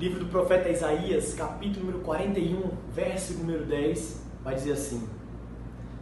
Livro 0.00 0.20
do 0.20 0.30
profeta 0.30 0.70
Isaías, 0.70 1.34
capítulo 1.34 1.84
número 1.84 2.02
41, 2.02 2.70
verso 2.90 3.34
número 3.34 3.66
10, 3.66 4.22
vai 4.42 4.54
dizer 4.54 4.72
assim: 4.72 5.06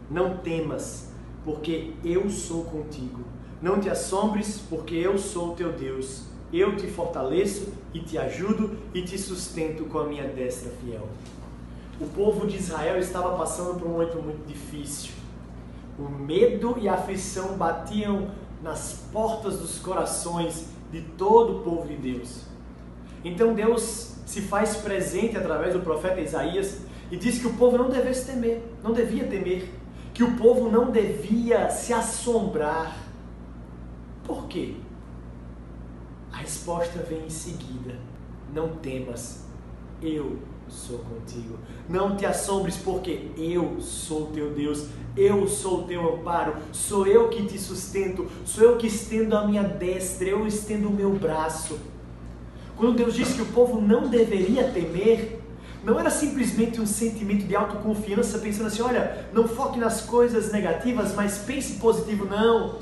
Não 0.09 0.37
temas, 0.37 1.11
porque 1.43 1.91
eu 2.01 2.29
sou 2.29 2.63
contigo. 2.63 3.25
Não 3.61 3.77
te 3.77 3.89
assombres, 3.89 4.63
porque 4.69 4.95
eu 4.95 5.17
sou 5.17 5.53
teu 5.53 5.73
Deus. 5.73 6.23
Eu 6.53 6.77
te 6.77 6.87
fortaleço 6.87 7.73
e 7.93 7.99
te 7.99 8.17
ajudo 8.17 8.77
e 8.93 9.01
te 9.01 9.17
sustento 9.17 9.83
com 9.83 9.99
a 9.99 10.05
minha 10.05 10.29
destra 10.29 10.71
fiel. 10.81 11.05
O 11.99 12.05
povo 12.05 12.47
de 12.47 12.55
Israel 12.55 12.97
estava 12.99 13.37
passando 13.37 13.77
por 13.77 13.85
um 13.85 13.91
momento 13.91 14.23
muito 14.23 14.47
difícil. 14.47 15.11
O 15.99 16.07
medo 16.07 16.77
e 16.79 16.87
a 16.87 16.93
aflição 16.93 17.57
batiam 17.57 18.31
nas 18.63 19.09
portas 19.11 19.59
dos 19.59 19.77
corações 19.77 20.69
de 20.89 21.01
todo 21.01 21.57
o 21.57 21.63
povo 21.63 21.85
de 21.85 21.97
Deus. 21.97 22.47
Então 23.23 23.53
Deus 23.53 24.15
se 24.25 24.41
faz 24.41 24.77
presente 24.77 25.37
através 25.37 25.73
do 25.73 25.79
profeta 25.79 26.21
Isaías 26.21 26.81
e 27.11 27.17
diz 27.17 27.39
que 27.39 27.47
o 27.47 27.53
povo 27.53 27.77
não 27.77 27.89
devesse 27.89 28.25
temer, 28.25 28.61
não 28.83 28.93
devia 28.93 29.25
temer, 29.25 29.69
que 30.13 30.23
o 30.23 30.35
povo 30.37 30.69
não 30.69 30.91
devia 30.91 31.69
se 31.69 31.93
assombrar. 31.93 32.95
Por 34.23 34.47
quê? 34.47 34.75
A 36.31 36.37
resposta 36.37 36.99
vem 36.99 37.25
em 37.25 37.29
seguida. 37.29 37.95
Não 38.53 38.69
temas, 38.75 39.45
eu 40.01 40.37
sou 40.67 40.99
contigo. 40.99 41.57
Não 41.87 42.15
te 42.15 42.25
assombres, 42.25 42.77
porque 42.77 43.31
eu 43.37 43.81
sou 43.81 44.27
teu 44.27 44.53
Deus, 44.53 44.87
eu 45.17 45.47
sou 45.47 45.83
teu 45.83 46.15
amparo, 46.15 46.55
sou 46.71 47.07
eu 47.07 47.29
que 47.29 47.45
te 47.45 47.57
sustento, 47.57 48.27
sou 48.45 48.63
eu 48.63 48.77
que 48.77 48.87
estendo 48.87 49.35
a 49.35 49.47
minha 49.47 49.63
destra, 49.63 50.29
eu 50.29 50.45
estendo 50.45 50.87
o 50.89 50.93
meu 50.93 51.11
braço. 51.13 51.79
Quando 52.79 52.95
Deus 52.95 53.13
disse 53.13 53.33
que 53.33 53.41
o 53.41 53.47
povo 53.47 53.81
não 53.81 54.07
deveria 54.07 54.71
temer, 54.71 55.41
não 55.83 55.99
era 55.99 56.09
simplesmente 56.09 56.79
um 56.79 56.85
sentimento 56.85 57.45
de 57.45 57.53
autoconfiança, 57.53 58.39
pensando 58.39 58.67
assim: 58.67 58.81
olha, 58.81 59.27
não 59.33 59.49
foque 59.49 59.77
nas 59.77 59.99
coisas 59.99 60.49
negativas, 60.49 61.13
mas 61.13 61.39
pense 61.39 61.73
positivo, 61.73 62.23
não. 62.23 62.79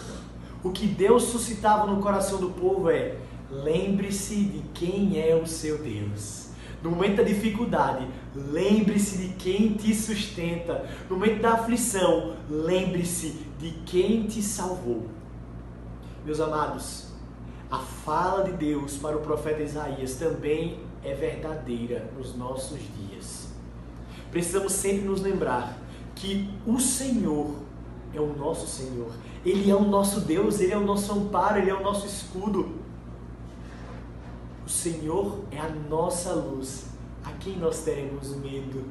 O 0.64 0.70
que 0.70 0.86
Deus 0.86 1.24
suscitava 1.24 1.88
no 1.88 2.00
coração 2.00 2.40
do 2.40 2.52
povo 2.52 2.92
é: 2.92 3.16
lembre-se 3.50 4.36
de 4.36 4.64
quem 4.76 5.20
é 5.20 5.36
o 5.36 5.48
seu 5.48 5.80
Deus. 5.80 6.50
No 6.84 6.92
momento 6.92 7.18
da 7.18 7.24
dificuldade, 7.24 8.08
lembre-se 8.36 9.18
de 9.18 9.30
quem 9.34 9.74
te 9.74 9.96
sustenta. 9.96 10.88
No 11.10 11.16
momento 11.18 11.42
da 11.42 11.54
aflição, 11.54 12.36
lembre-se 12.48 13.36
de 13.58 13.72
quem 13.84 14.28
te 14.28 14.44
salvou. 14.44 15.08
Meus 16.24 16.40
amados, 16.40 17.08
a 17.70 17.80
fala 17.80 18.46
de 18.46 18.54
Deus 18.54 18.96
para 18.98 19.18
o 19.18 19.22
profeta 19.22 19.62
Isaías 19.62 20.16
também 20.16 20.80
é 21.04 21.14
verdadeira 21.14 22.10
nos 22.18 22.36
nossos 22.36 22.80
dias. 22.80 23.50
Precisamos 24.32 24.74
sempre 24.74 25.06
nos 25.06 25.22
lembrar 25.22 25.78
que 26.16 26.50
o 26.66 26.80
Senhor 26.80 27.56
é 28.14 28.22
o 28.22 28.34
nosso 28.36 28.68
Senhor. 28.68 29.12
Ele 29.46 29.70
é 29.70 29.76
o 29.76 29.84
nosso 29.84 30.22
Deus, 30.22 30.60
Ele 30.60 30.74
é 30.74 30.78
o 30.78 30.86
nosso 30.86 31.12
amparo, 31.14 31.60
Ele 31.60 31.70
é 31.70 31.74
o 31.74 31.84
nosso 31.84 32.08
escudo. 32.08 32.76
O 34.66 34.70
Senhor 34.70 35.40
é 35.52 35.60
a 35.60 35.70
nossa 35.70 36.34
luz. 36.34 36.88
A 37.24 37.32
quem 37.34 37.58
nós 37.58 37.84
teremos 37.84 38.36
medo? 38.36 38.86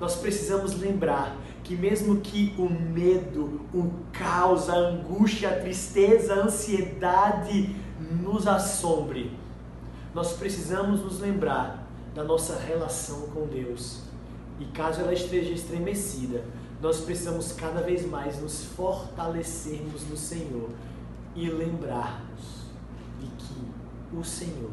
Nós 0.00 0.16
precisamos 0.16 0.78
lembrar 0.78 1.36
que 1.62 1.76
mesmo 1.76 2.20
que 2.20 2.54
o 2.58 2.68
medo, 2.68 3.60
o 3.72 3.90
caos, 4.12 4.68
a 4.68 4.74
angústia, 4.74 5.50
a 5.50 5.60
tristeza, 5.60 6.34
a 6.34 6.44
ansiedade 6.44 7.76
nos 8.00 8.46
assombre, 8.46 9.36
nós 10.14 10.32
precisamos 10.32 11.00
nos 11.00 11.20
lembrar 11.20 11.86
da 12.14 12.24
nossa 12.24 12.58
relação 12.58 13.28
com 13.28 13.46
Deus. 13.46 14.02
E 14.58 14.64
caso 14.66 15.00
ela 15.00 15.12
esteja 15.12 15.52
estremecida, 15.52 16.44
nós 16.80 17.00
precisamos 17.00 17.52
cada 17.52 17.80
vez 17.80 18.06
mais 18.06 18.40
nos 18.40 18.64
fortalecermos 18.64 20.06
no 20.08 20.16
Senhor 20.16 20.70
e 21.34 21.48
lembrarmos 21.48 22.64
de 23.20 23.26
que 23.26 24.16
o 24.16 24.24
Senhor 24.24 24.70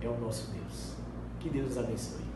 é 0.00 0.08
o 0.08 0.18
nosso 0.18 0.50
Deus. 0.50 0.94
Que 1.40 1.48
Deus 1.48 1.68
nos 1.68 1.78
abençoe. 1.78 2.30